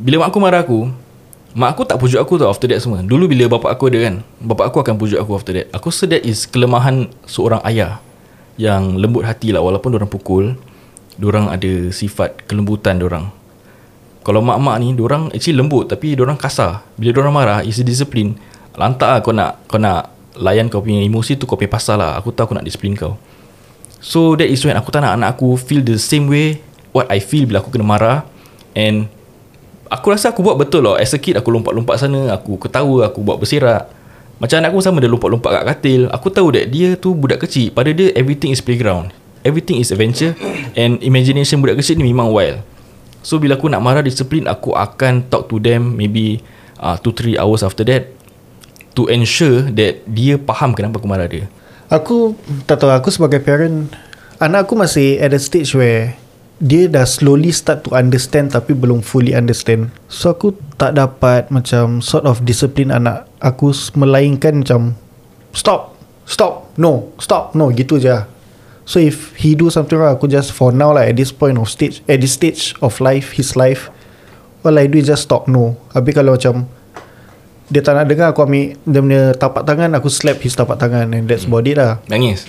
[0.00, 0.88] Bila mak aku marah aku
[1.50, 3.02] Mak aku tak pujuk aku tau After that semua.
[3.02, 5.66] Dulu bila bapak aku ada kan Bapak aku akan pujuk aku after that.
[5.74, 7.98] Aku rasa that is kelemahan Seorang ayah
[8.54, 10.54] Yang lembut hati lah Walaupun orang pukul
[11.18, 13.34] Diorang ada sifat kelembutan diorang
[14.22, 16.86] Kalau mak-mak ni Diorang actually lembut Tapi diorang kasar.
[16.94, 18.38] Bila diorang marah Is a discipline.
[18.78, 22.14] Lantak lah kau nak Kau nak Layan kau punya emosi tu Kau punya pasal lah.
[22.14, 23.18] Aku tahu aku nak disiplin kau.
[23.98, 26.62] So that is when aku tak nak anak aku Feel the same way
[26.94, 28.26] What I feel bila aku kena marah.
[28.74, 29.10] And
[29.90, 31.02] Aku rasa aku buat betul lah.
[31.02, 33.90] As a kid aku lompat-lompat sana Aku ketawa Aku buat berserak
[34.38, 36.06] Macam anak aku sama Dia lompat-lompat kat katil.
[36.14, 37.74] Aku tahu that Dia tu budak kecil.
[37.74, 39.10] Pada dia everything is playground.
[39.42, 40.38] Everything is adventure.
[40.78, 42.62] And imagination budak kecil ni memang wild.
[43.26, 46.38] So bila aku nak marah disiplin Aku akan talk to them Maybe
[46.78, 47.02] 2-3
[47.36, 48.14] uh, hours after that
[48.94, 51.50] To ensure that Dia faham kenapa aku marah dia.
[51.90, 52.38] Aku
[52.70, 53.90] tak tahu aku sebagai parent
[54.38, 56.14] anak aku masih at a stage where
[56.60, 59.88] dia dah slowly start to understand tapi belum fully understand.
[60.12, 64.92] So aku tak dapat macam sort of discipline anak aku melainkan macam
[65.56, 65.96] stop,
[66.28, 68.12] stop, no, stop, no gitu je.
[68.84, 71.64] So if he do something wrong aku just for now like at this point of
[71.72, 73.88] stage at this stage of life his life
[74.60, 75.80] all I do is just stop no.
[75.96, 76.68] Habis kalau macam
[77.70, 81.14] dia tak nak dengar aku ambil dia punya tapak tangan aku slap his tapak tangan
[81.14, 82.44] and that's about it lah Nangis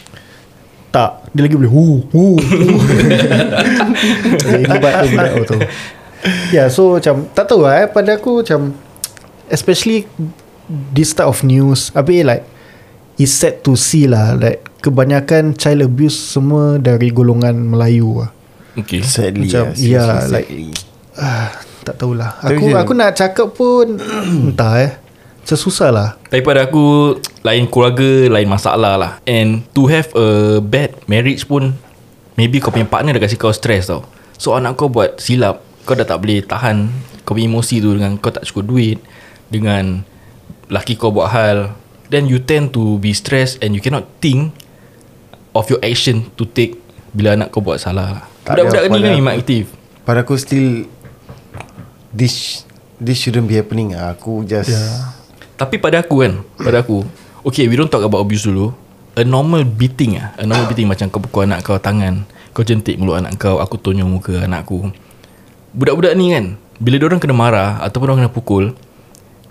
[0.91, 1.12] tak.
[1.32, 2.25] Dia lagi boleh hu hu
[4.82, 5.58] buat tu budak tu.
[6.54, 8.77] Yeah so macam tak tahu lah eh pada aku macam
[9.49, 10.06] especially
[10.93, 12.43] this type of news Habis like
[13.17, 18.32] is sad to see lah like kebanyakan child abuse semua dari golongan Melayu lah.
[18.71, 19.04] Okay.
[19.04, 20.71] Sadly Macam, seriously, yeah, like- sadly.
[21.19, 21.49] ah,
[21.82, 23.97] tak tahulah aku aku nak cakap pun
[24.47, 24.91] entah eh
[25.51, 29.11] macam susah lah Daripada aku Lain keluarga Lain masalah lah.
[29.27, 31.75] And to have a Bad marriage pun
[32.39, 34.07] Maybe kau punya partner Dah kasi kau stress tau.
[34.39, 35.59] So anak kau buat silap.
[35.83, 36.87] Kau dah tak boleh tahan
[37.27, 38.97] Kau punya emosi tu Dengan kau tak cukup duit
[39.51, 40.07] Dengan
[40.71, 41.75] Laki kau buat hal.
[42.07, 44.55] Then you tend to be stressed And you cannot think
[45.51, 46.79] Of your action To take
[47.11, 48.23] Bila anak kau buat salah lah.
[48.47, 49.19] Tak ada Budak-budak ni pada kan aku.
[49.19, 49.63] memang aktif
[50.07, 50.87] Pada aku still
[52.15, 52.63] This
[53.01, 53.97] This shouldn't be happening.
[53.97, 55.20] Aku just Yeah.
[55.62, 57.06] Tapi pada aku kan Pada aku
[57.45, 58.74] Okay we don't talk about abuse dulu.
[59.13, 62.26] A normal beating ah, A normal beating macam kau pukul anak kau tangan
[62.58, 64.89] Kau jentik mulut anak kau Aku tonyong muka anak aku
[65.78, 68.74] Budak-budak ni kan Bila orang kena marah Ataupun orang kena pukul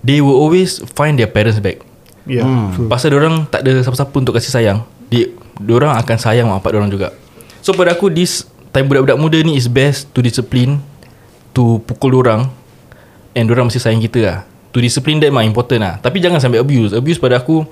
[0.03, 1.85] They will always find their parents back.
[2.25, 2.89] Yeah hmm.
[2.89, 4.79] Pasal orang tak ada siapa-siapa untuk kasih sayang.
[5.13, 5.29] Dia
[5.69, 7.13] orang akan sayang mak bapak orang juga.
[7.61, 10.79] So pada aku this Time budak-budak muda ni is best To discipline
[11.53, 12.49] To pukul orang
[13.35, 14.39] And orang mesti sayang kita lah
[14.71, 15.95] To discipline them lah important lah.
[15.99, 16.95] Tapi jangan sampai abuse.
[16.95, 17.67] Abuse pada aku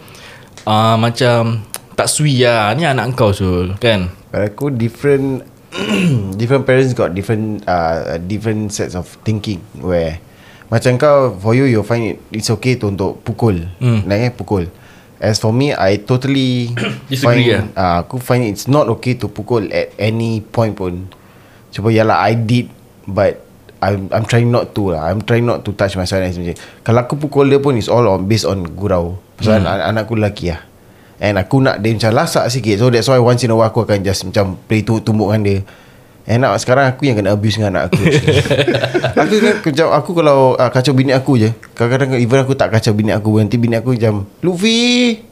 [0.66, 1.62] uh, Macam
[1.94, 2.74] Tak sui lah.
[2.74, 4.11] Ni anak kau Sul Kan?
[4.30, 5.46] Pada aku different
[6.40, 10.16] different parents got different uh, different sets of thinking where
[10.68, 13.56] macam kau for you you find it it's okay to untuk pukul.
[13.80, 14.04] Hmm.
[14.04, 14.12] hmm.
[14.12, 14.68] eh pukul.
[15.18, 16.72] As for me I totally
[17.11, 21.08] Disagree find uh, aku find it's not okay to pukul at any point pun.
[21.72, 22.68] Cuma yalah I did
[23.08, 23.47] but
[23.78, 25.06] I'm I'm trying not to lah.
[25.06, 26.50] I'm trying not to touch my son macam
[26.82, 29.22] kalau aku pukul dia pun it's all on based on gurau.
[29.38, 29.70] Pasal hmm.
[29.70, 30.66] anak, anak aku lelaki lah.
[31.18, 32.78] And aku nak dia macam lasak sikit.
[32.78, 35.42] So that's why once in a while Aku akan just macam Play tu tumbuk dengan
[35.42, 35.58] dia.
[36.28, 38.02] And nak sekarang aku yang kena abuse dengan anak aku.
[39.24, 42.92] Aku kan macam Aku kalau uh, kacau bini aku je Kadang-kadang even aku tak kacau
[42.92, 45.24] bini aku Nanti bini aku macam Luffy!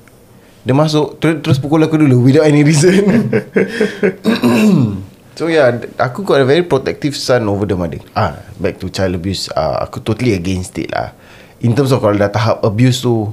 [0.64, 2.96] Dia masuk terus, terus pukul aku dulu Without any reason
[5.36, 5.68] So yeah
[6.00, 8.00] Aku got a very protective son Over the mother.
[8.16, 11.12] Ah, Back to child abuse uh, Aku totally against it lah.
[11.60, 13.30] In terms of Kalau dah tahap abuse tu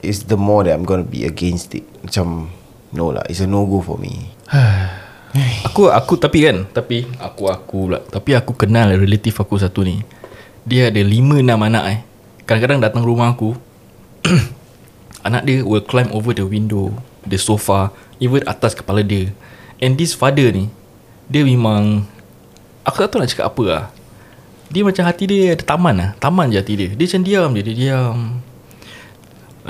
[0.00, 1.84] Is the more that I'm gonna be against it.
[2.00, 2.48] Macam
[2.96, 4.32] No lah It's a no go for me.
[5.68, 8.00] Aku aku tapi kan Tapi Aku aku pula.
[8.00, 10.00] Tapi aku kenal relative aku satu ni.
[10.64, 11.98] Dia ada lima enam anak eh.
[12.48, 13.52] Kadang-kadang datang rumah aku
[15.28, 16.90] Anak dia will climb over the window
[17.28, 19.28] The sofa Even atas kepala dia.
[19.76, 20.72] And this father ni
[21.28, 22.08] Dia memang
[22.82, 23.84] Aku tak tahu nak cakap apa lah.
[24.72, 26.10] Dia macam hati dia ada taman lah.
[26.18, 26.88] Taman je hati dia.
[26.96, 28.16] Dia macam diam je Dia diam.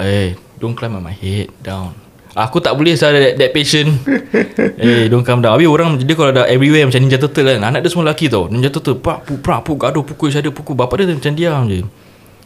[0.00, 1.92] Eh Don't climb on my head Down.
[2.32, 3.92] Aku tak boleh saya that, that patient.
[4.80, 5.52] Eh don't come down.
[5.58, 7.60] Habis orang Dia kalau dah everywhere Macam Ninja Turtle kan.
[7.60, 8.48] Anak dia semua lelaki tau.
[8.48, 10.72] Ninja Turtle Prak puk prak puk Gaduh pukul saya pukul.
[10.72, 11.84] Bapak dia macam diam je.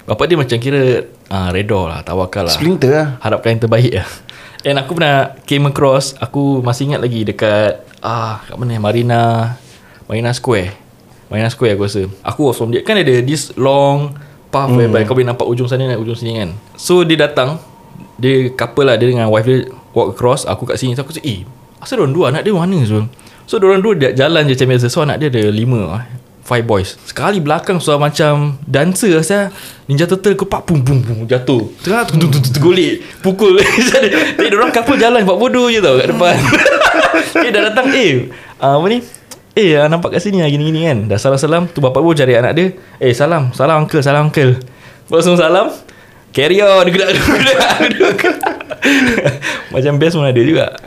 [0.07, 2.55] Bapak dia macam kira uh, Redor lah Tawakal lah.
[2.57, 3.09] Splinter lah.
[3.23, 4.09] Harapkan yang terbaik lah
[4.67, 9.55] And aku pernah Came across Aku masih ingat lagi Dekat ah Kat mana Marina
[10.07, 10.71] Marina Square.
[11.27, 12.03] Marina Square aku rasa.
[12.23, 12.87] Aku was from there.
[12.87, 14.15] Kan ada this long
[14.51, 14.79] Path hmm.
[14.79, 16.51] whereby kau boleh nampak ujung sana dan ujung sini kan.
[16.79, 17.59] So dia datang
[18.19, 20.95] Dia couple lah Dia dengan wife dia Walk across Aku kat sini.
[20.95, 21.41] So aku cakap Eh
[21.83, 23.03] Asal dua Anak dia mana so
[23.47, 24.87] So dua dia jalan je macam biasa.
[24.91, 26.03] So anak dia ada lima
[26.47, 26.95] Five boys.
[27.03, 29.51] Sekali belakang Suara macam Dancer asal
[29.91, 31.75] Ninja Turtle kepak Pum pum pum Jatuh.
[31.83, 33.59] Tengah tu tu tu tu Golik Pukul.
[33.91, 36.39] Jadi diorang couple jalan Buat bodoh je tau Kat depan.
[37.43, 37.91] Eh dah datang.
[37.91, 38.31] Eh
[38.63, 39.03] uh, Apa ni?
[39.59, 41.11] Eh ah, nampak kat sini lah Gini-gini kan?
[41.11, 42.79] Dah salam-salam Tu bapak pun cari anak dia.
[43.03, 44.63] Eh salam Salam uncle Salam uncle.
[45.11, 45.75] Langsung salam.
[46.31, 46.87] Carry on.
[49.75, 50.79] Macam best pun ada juga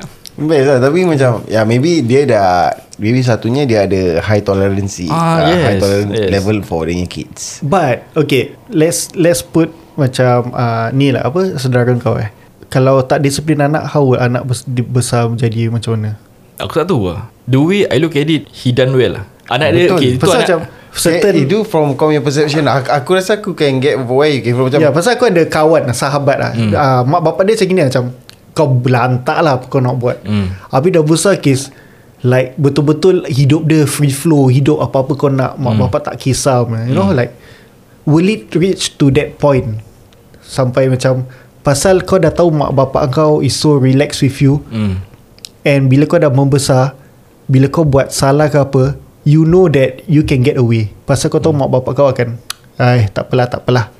[0.47, 5.11] Best lah Tapi macam Ya maybe dia dah Maybe satunya dia ada High tolerance Ah,
[5.11, 6.29] uh, yes, High tolerance yes.
[6.31, 11.91] level For dia kids But okay, let's let's put macam uh, ni lah apa saudara
[11.99, 12.31] kau eh.
[12.71, 14.47] Kalau tak disiplin anak, how will anak
[14.87, 16.15] besar menjadi macam mana?
[16.61, 19.73] Aku tak tahu lah The way I look at it He done well lah Anak
[19.73, 20.59] dia okay, itu Pasal anak, macam
[20.91, 24.43] certain Certain Itu from kau punya perception aku, aku rasa aku can get Where you
[24.43, 26.75] came from Macam Ya pasal aku ada kawan Sahabat lah hmm.
[26.75, 28.03] uh, Mak bapak dia macam gini Macam
[28.59, 30.51] Kau belantak lah Apa kau nak buat Hmm.
[30.67, 31.71] Habis dah besar kes
[32.19, 35.81] Like betul-betul Hidup dia free flow Hidup apa-apa kau nak Mak Hmm.
[35.87, 37.31] bapak tak kisah You know like
[38.03, 39.79] Will it reach to that point
[40.43, 41.23] Sampai macam
[41.63, 44.99] Pasal kau dah tahu Mak bapak kau Is so relaxed with you hmm.
[45.63, 46.99] And bila kau dah membesar
[47.47, 51.39] Bila kau buat salah ke apa You know that You can get away Pasal kau
[51.39, 52.35] tahu mak bapak kau akan
[52.75, 53.91] Ay tak apalah tak apalah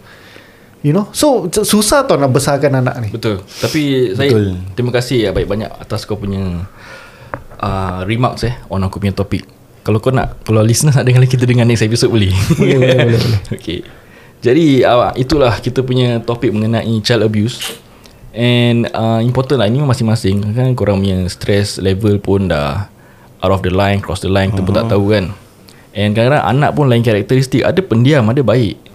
[0.80, 1.12] You know?
[1.12, 3.10] So susah tau nak besarkan anak ni.
[3.12, 3.44] Betul.
[3.44, 4.46] Tapi saya Betul.
[4.80, 6.64] Terima kasih ya banyak-banyak Atas kau punya
[7.60, 9.44] uh, Remarks eh On aku punya topik
[9.84, 12.32] Kalau kau nak Kalau listeners nak dengar Kita dengar next episode boleh.
[12.60, 13.42] Boleh, boleh, boleh, boleh.
[13.60, 13.80] Okay.
[14.40, 17.60] Jadi uh, Itulah kita punya topik Mengenai child abuse.
[18.32, 20.56] And uh, Important lah Ini masing-masing.
[20.56, 22.88] Kan korang punya Stress level pun dah
[23.44, 25.36] Out of the line Cross the line Kita pun tak tahu kan.
[25.92, 27.68] And kadang-kadang anak pun lain karakteristik.
[27.68, 28.89] Ada pendiam Ada baik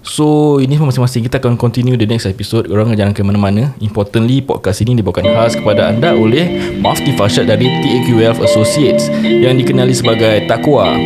[0.00, 1.28] So ini semua masing-masing.
[1.28, 2.72] Kita akan continue the next episode.
[2.72, 3.76] Korang jangan ke mana-mana.
[3.84, 6.48] Importantly Podcast ini dibawakan khas kepada anda Oleh
[6.80, 10.96] Mafti Farshad dari TAQ Wealth Associates Yang dikenali sebagai Takwa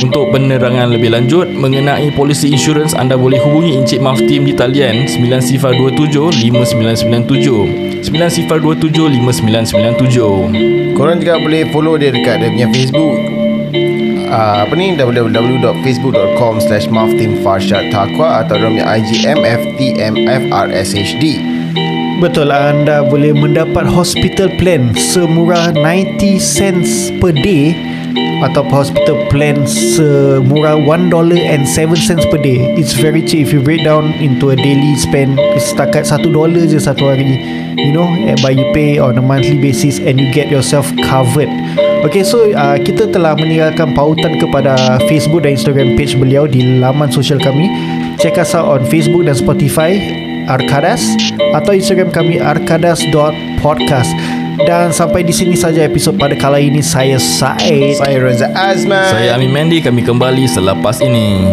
[0.00, 8.08] Untuk penerangan lebih lanjut Mengenai polisi insurans Anda boleh hubungi Encik Mafti di talian 9027-5997
[8.08, 13.18] 9027-5997 Korang juga boleh follow dia dekat dia punya Facebook
[14.28, 14.92] uh, apa ni?
[14.94, 21.24] Www.facebook.com slash maftimfarshad takwa atau dia punya IG MFTMFRSHD
[22.18, 27.78] Betul anda boleh mendapat hospital plan Semurah 90 cents per day
[28.42, 32.70] Atau hospital plan semurah $1 and 7 cents per day.
[32.78, 33.50] It's very cheap.
[33.50, 36.22] If you break down into a daily spend Setakat $1
[36.70, 37.42] je satu hari.
[37.74, 41.50] You know eh, But you pay on a monthly basis And you get yourself covered
[42.06, 47.10] Okay so uh, kita telah meninggalkan pautan kepada Facebook dan Instagram page beliau di laman
[47.10, 47.66] sosial kami.
[48.22, 49.98] Check us out on Facebook dan Spotify
[50.46, 51.02] Arkadas
[51.52, 54.14] atau Instagram kami arkadas.podcast
[54.62, 56.80] dan sampai di sini saja episod pada kali ini.
[56.80, 57.98] Saya Said.
[57.98, 59.10] Saya Reza Azman.
[59.10, 61.52] Saya Amin Mendy Kami kembali selepas ini